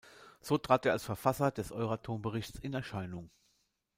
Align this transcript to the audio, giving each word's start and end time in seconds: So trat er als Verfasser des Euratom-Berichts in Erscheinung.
So 0.41 0.57
trat 0.57 0.87
er 0.87 0.93
als 0.93 1.03
Verfasser 1.03 1.51
des 1.51 1.71
Euratom-Berichts 1.71 2.57
in 2.57 2.73
Erscheinung. 2.73 3.29